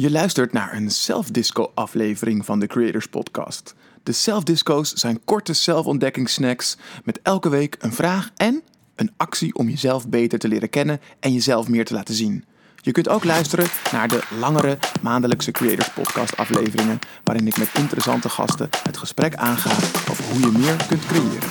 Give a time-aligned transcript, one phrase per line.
[0.00, 3.74] Je luistert naar een self-disco-aflevering van de Creators Podcast.
[4.02, 8.62] De self-disco's zijn korte zelfontdekkingssnacks met elke week een vraag en
[8.94, 12.44] een actie om jezelf beter te leren kennen en jezelf meer te laten zien.
[12.76, 18.28] Je kunt ook luisteren naar de langere maandelijkse Creators Podcast afleveringen, waarin ik met interessante
[18.28, 19.70] gasten het gesprek aanga
[20.10, 21.48] over hoe je meer kunt creëren.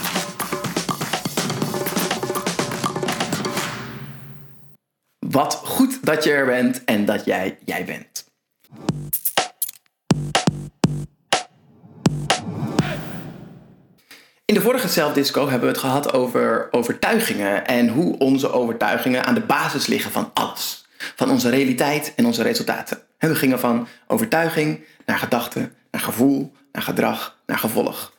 [5.19, 8.26] Wat goed dat je er bent en dat jij jij bent.
[14.47, 19.33] In de vorige Self-Disco hebben we het gehad over overtuigingen en hoe onze overtuigingen aan
[19.33, 20.85] de basis liggen van alles.
[21.15, 23.01] Van onze realiteit en onze resultaten.
[23.17, 28.13] En we gingen van overtuiging naar gedachte, naar gevoel, naar gedrag, naar gevolg.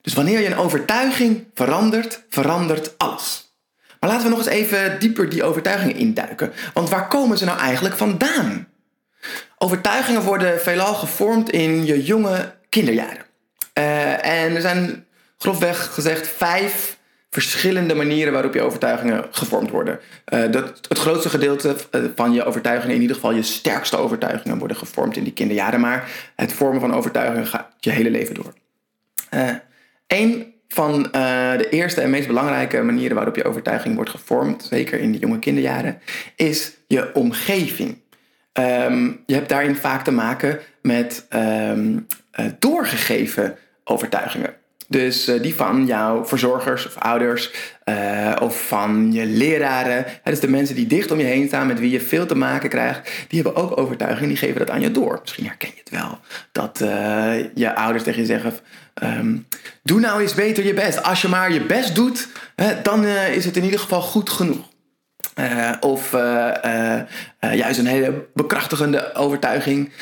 [0.00, 3.54] Dus wanneer je een overtuiging verandert, verandert alles.
[4.00, 6.52] Maar laten we nog eens even dieper die overtuigingen induiken.
[6.74, 8.68] Want waar komen ze nou eigenlijk vandaan?
[9.58, 13.24] Overtuigingen worden veelal gevormd in je jonge kinderjaren.
[13.78, 15.06] Uh, en er zijn
[15.38, 16.98] grofweg gezegd vijf
[17.30, 20.00] verschillende manieren waarop je overtuigingen gevormd worden.
[20.34, 24.58] Uh, dat, het grootste gedeelte eh, van je overtuigingen, in ieder geval je sterkste overtuigingen,
[24.58, 25.80] worden gevormd in die kinderjaren.
[25.80, 28.52] Maar het vormen van overtuigingen gaat je hele leven door.
[30.06, 35.12] Een van de eerste en meest belangrijke manieren waarop je overtuiging wordt gevormd, zeker in
[35.12, 36.00] de jonge kinderjaren,
[36.36, 38.02] is je omgeving.
[38.60, 42.06] Um, je hebt daarin vaak te maken met um,
[42.40, 44.54] uh, doorgegeven overtuigingen.
[44.88, 47.50] Dus uh, die van jouw verzorgers of ouders
[47.84, 50.04] uh, of van je leraren.
[50.24, 52.68] dus de mensen die dicht om je heen staan, met wie je veel te maken
[52.68, 55.18] krijgt, die hebben ook overtuigingen, die geven dat aan je door.
[55.20, 56.18] Misschien herken je het wel,
[56.52, 56.78] dat
[57.54, 58.52] je ouders tegen je zeggen,
[59.02, 59.46] um,
[59.82, 61.02] doe nou eens beter je best.
[61.02, 62.28] Als je maar je best doet,
[62.82, 64.72] dan is het in ieder geval goed genoeg.
[65.38, 69.92] Uh, of uh, uh, juist een hele bekrachtigende overtuiging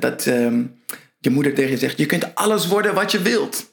[0.00, 0.82] dat um,
[1.18, 3.70] je moeder tegen je zegt: Je kunt alles worden wat je wilt.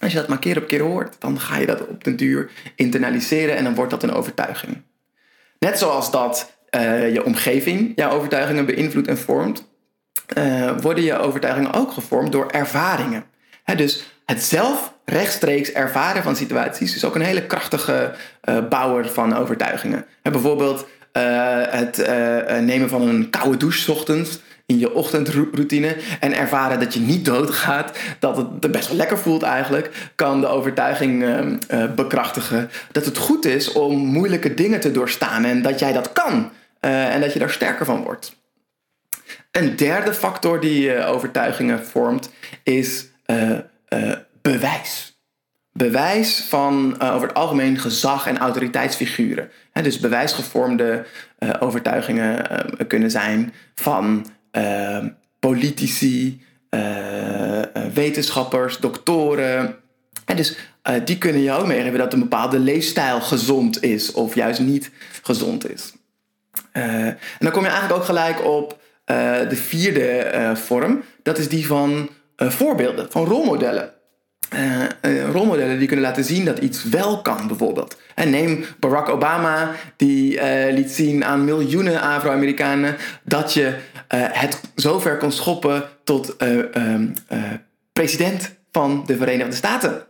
[0.00, 2.50] Als je dat maar keer op keer hoort, dan ga je dat op den duur
[2.74, 4.82] internaliseren en dan wordt dat een overtuiging.
[5.58, 6.54] Net zoals dat
[7.12, 9.68] je omgeving jouw overtuigingen beïnvloedt en vormt,
[10.80, 13.24] worden je overtuigingen ook gevormd door ervaringen.
[13.76, 18.14] Dus het zelf rechtstreeks ervaren van situaties is ook een hele krachtige
[18.48, 20.04] uh, bouwer van overtuigingen.
[20.22, 21.22] En bijvoorbeeld uh,
[21.68, 22.06] het uh,
[22.58, 27.98] nemen van een koude douche ochtends in je ochtendroutine en ervaren dat je niet doodgaat,
[28.18, 31.24] dat het best wel lekker voelt eigenlijk, kan de overtuiging
[31.94, 36.50] bekrachtigen dat het goed is om moeilijke dingen te doorstaan en dat jij dat kan
[36.80, 38.36] en dat je daar sterker van wordt.
[39.50, 42.30] Een derde factor die overtuigingen vormt
[42.62, 43.06] is
[44.52, 45.20] bewijs.
[45.72, 49.50] Bewijs van uh, over het algemeen gezag en autoriteitsfiguren.
[49.72, 51.06] Dus bewijsgevormde
[51.38, 54.26] uh, overtuigingen uh, kunnen zijn van
[55.38, 56.44] politici,
[57.94, 59.76] wetenschappers, doktoren.
[60.24, 60.56] En dus
[61.04, 64.90] die kunnen je ook meegeven dat een bepaalde leefstijl gezond is of juist niet
[65.22, 65.92] gezond is.
[66.72, 68.78] en dan kom je eigenlijk ook gelijk op
[69.48, 71.02] de vierde vorm.
[71.22, 73.95] Dat is die van voorbeelden, van rolmodellen
[74.54, 77.96] uh, rolmodellen die kunnen laten zien dat iets wel kan, bijvoorbeeld.
[78.14, 83.74] En neem Barack Obama, die uh, liet zien aan miljoenen Afro-Amerikanen dat je
[84.14, 87.06] het zover kon schoppen tot ehm,
[87.92, 90.02] president van de Verenigde Staten.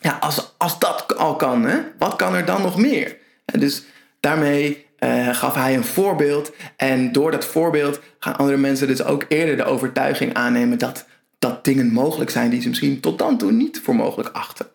[0.00, 3.16] Ja, als, als dat al kan, hè, wat kan er dan nog meer?
[3.44, 3.82] dus
[4.20, 4.86] daarmee
[5.32, 6.52] gaf hij een voorbeeld.
[6.76, 11.04] En door dat voorbeeld gaan andere mensen dus ook eerder de overtuiging aannemen dat
[11.40, 14.66] dat dingen mogelijk zijn die ze misschien tot dan toe niet voor mogelijk achten.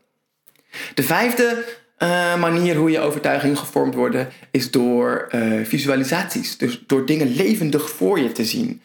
[0.93, 1.63] De vijfde
[1.99, 6.57] uh, manier hoe je overtuigingen gevormd worden is door uh, visualisaties.
[6.57, 8.81] Dus door dingen levendig voor je te zien.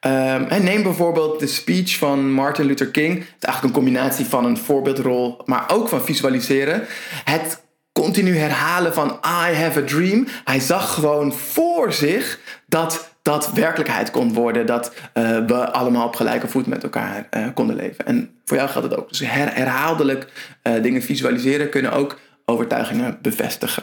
[0.00, 3.14] En neem bijvoorbeeld de speech van Martin Luther King.
[3.14, 6.86] Het is eigenlijk een combinatie van een voorbeeldrol, maar ook van visualiseren.
[7.24, 10.26] Het continu herhalen van I have a dream.
[10.44, 14.66] Hij zag gewoon voor zich dat dat werkelijkheid kon worden.
[14.66, 18.06] Dat uh, we allemaal op gelijke voet met elkaar uh, konden leven.
[18.06, 19.08] En voor jou geldt het ook.
[19.08, 20.26] Dus her herhaaldelijk
[20.62, 23.82] uh, dingen visualiseren kunnen ook overtuigingen bevestigen.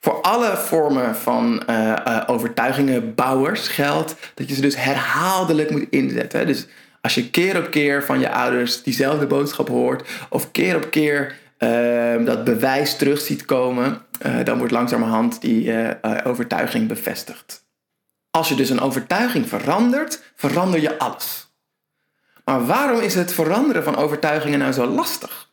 [0.00, 1.62] Voor alle vormen van
[2.26, 6.46] overtuigingenbouwers geldt dat je ze dus herhaaldelijk moet inzetten.
[6.46, 6.66] Dus
[7.00, 11.36] als je keer op keer van je ouders diezelfde boodschap hoort, of keer op keer
[12.24, 14.00] dat bewijs terug ziet komen,
[14.44, 15.72] dan wordt langzamerhand die
[16.24, 17.68] overtuiging bevestigd.
[18.30, 21.48] Als je dus een overtuiging verandert, verander je alles.
[22.44, 25.52] Maar waarom is het veranderen van overtuigingen nou zo lastig?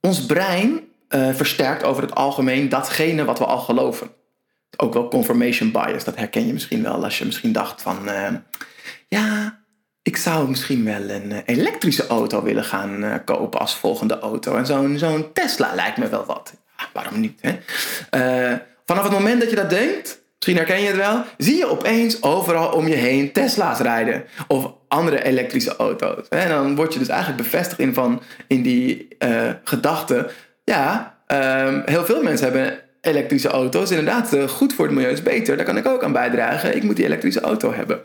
[0.00, 4.10] Ons brein uh, versterkt over het algemeen datgene wat we al geloven.
[4.76, 8.08] Ook wel confirmation bias, dat herken je misschien wel als je misschien dacht van...
[8.08, 8.28] Uh,
[9.08, 9.58] ja,
[10.02, 14.56] ik zou misschien wel een eh, elektrische auto willen gaan kopen als volgende auto.
[14.56, 16.52] En zo'n zo'n Tesla lijkt me wel wat.
[16.92, 17.40] waarom niet?
[17.40, 17.58] Hè?
[18.84, 22.22] Vanaf het moment dat je dat denkt, misschien herken je het wel, zie je opeens
[22.22, 24.24] overal om je heen Tesla's rijden.
[24.48, 26.28] Of andere elektrische auto's.
[26.28, 29.08] En dan word je dus eigenlijk bevestigd in, van, in die
[29.64, 30.30] gedachte.
[30.64, 33.90] Ja, um, heel veel mensen hebben elektrische auto's.
[33.90, 35.56] Inderdaad, goed voor het milieu is beter.
[35.56, 36.76] Daar kan ik ook aan bijdragen.
[36.76, 38.00] Ik moet die elektrische auto hebben.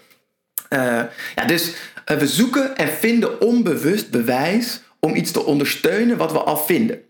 [0.73, 1.01] Uh,
[1.35, 1.73] ja, dus
[2.11, 7.01] uh, we zoeken en vinden onbewust bewijs om iets te ondersteunen wat we al vinden.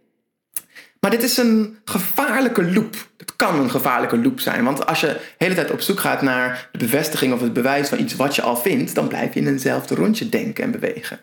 [1.03, 2.95] Maar dit is een gevaarlijke loop.
[3.17, 4.63] Het kan een gevaarlijke loop zijn.
[4.63, 7.89] Want als je de hele tijd op zoek gaat naar de bevestiging of het bewijs
[7.89, 11.19] van iets wat je al vindt, dan blijf je in eenzelfde rondje denken en bewegen.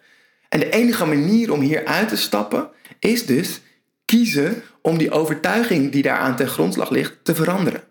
[0.49, 2.69] En de enige manier om hier uit te stappen
[2.99, 3.61] is dus
[4.05, 7.83] kiezen om die overtuiging die daaraan ten grondslag ligt te veranderen.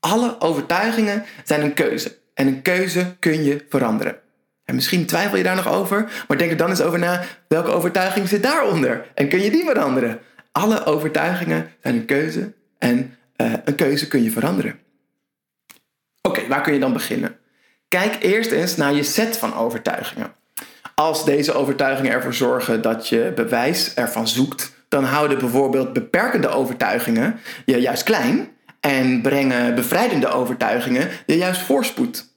[0.00, 2.18] Alle overtuigingen zijn een keuze.
[2.34, 4.18] En een keuze kun je veranderen.
[4.64, 7.70] En misschien twijfel je daar nog over, maar denk er dan eens over na welke
[7.70, 10.20] overtuiging zit daaronder en kun je die veranderen.
[10.58, 14.78] Alle overtuigingen zijn een keuze en uh, een keuze kun je veranderen.
[16.22, 17.36] Oké, waar kun je dan beginnen?
[17.88, 20.34] Kijk eerst eens naar je set van overtuigingen.
[20.94, 27.40] Als deze overtuigingen ervoor zorgen dat je bewijs ervan zoekt, dan houden bijvoorbeeld beperkende overtuigingen
[27.64, 28.48] je juist klein
[28.80, 32.33] en brengen bevrijdende overtuigingen je juist voorspoed.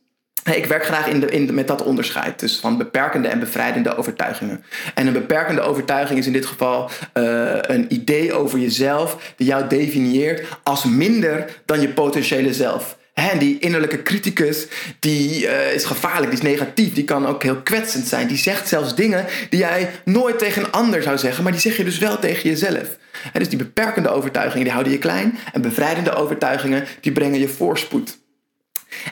[0.56, 4.64] Ik werk graag in de, in met dat onderscheid, dus van beperkende en bevrijdende overtuigingen.
[4.94, 9.68] En een beperkende overtuiging is in dit geval uh, een idee over jezelf die jou
[9.68, 12.98] definieert als minder dan je potentiële zelf.
[13.14, 14.68] En die innerlijke criticus,
[15.00, 18.28] die uh, is gevaarlijk, die is negatief, die kan ook heel kwetsend zijn.
[18.28, 21.78] Die zegt zelfs dingen die jij nooit tegen een ander zou zeggen, maar die zeg
[21.78, 22.98] je dus wel tegen jezelf.
[23.34, 28.18] Dus die beperkende overtuigingen die houden je klein en bevrijdende overtuigingen die brengen je voorspoed.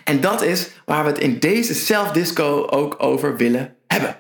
[0.04, 4.18] En dat is waar we het in deze self-disco ook over willen hebben.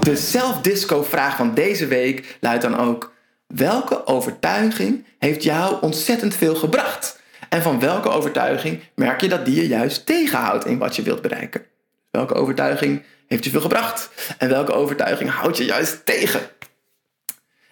[0.00, 3.12] De self-disco vraag van deze week luidt dan ook:
[3.46, 7.20] welke overtuiging heeft jou ontzettend veel gebracht?
[7.48, 11.22] En van welke overtuiging merk je dat die je juist tegenhoudt in wat je wilt
[11.22, 11.64] bereiken?
[12.10, 14.10] Welke overtuiging heeft je veel gebracht?
[14.38, 16.40] En welke overtuiging houdt je juist tegen?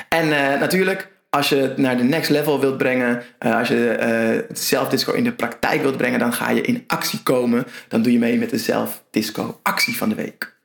[0.09, 4.45] En uh, natuurlijk, als je het naar de next level wilt brengen, uh, als je
[4.49, 7.67] uh, zelfdisco in de praktijk wilt brengen, dan ga je in actie komen.
[7.89, 10.57] Dan doe je mee met de zelfdisco actie van de week.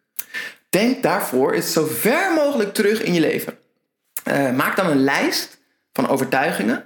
[0.69, 3.57] Denk daarvoor eens zo ver mogelijk terug in je leven.
[4.27, 5.62] Uh, maak dan een lijst
[5.94, 6.86] van overtuigingen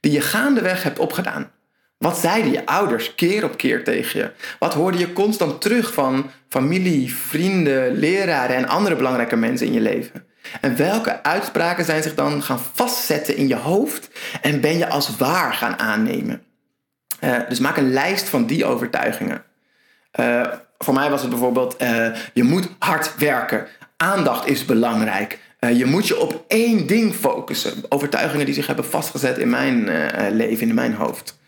[0.00, 1.50] die je gaandeweg hebt opgedaan.
[1.98, 4.30] Wat zeiden je ouders keer op keer tegen je?
[4.58, 9.80] Wat hoorde je constant terug van familie, vrienden, leraren en andere belangrijke mensen in je
[9.80, 10.24] leven?
[10.60, 14.10] En welke uitspraken zijn zich dan gaan vastzetten in je hoofd
[14.42, 16.42] en ben je als waar gaan aannemen?
[17.20, 19.42] Uh, dus maak een lijst van die overtuigingen.
[20.20, 20.46] Uh,
[20.78, 23.66] voor mij was het bijvoorbeeld: uh, je moet hard werken.
[23.96, 25.38] Aandacht is belangrijk.
[25.74, 27.72] je moet je op één ding focussen.
[27.88, 29.90] Overtuigingen die zich hebben vastgezet in mijn
[30.36, 31.38] leven, in mijn hoofd.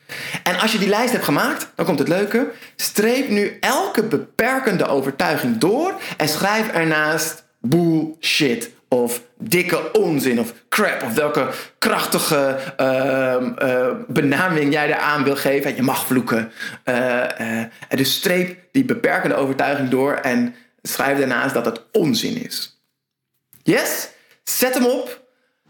[0.42, 2.50] En als je die lijst hebt gemaakt, dan komt het leuke.
[2.76, 11.02] Streep nu elke beperkende overtuiging door en schrijf ernaast bullshit of dikke onzin of crap
[11.02, 11.48] of welke
[11.78, 15.76] krachtige uh, benaming jij eraan wil geven.
[15.76, 16.52] Je mag vloeken.
[16.84, 22.80] Uh, dus streep die beperkende overtuiging door en schrijf daarnaast dat het onzin is.
[23.62, 24.08] Yes?
[24.42, 25.22] Zet hem op,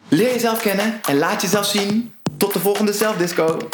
[0.09, 2.15] leer jezelf kennen en laat jezelf zien.
[2.37, 3.69] Tot de volgende zelfdisco.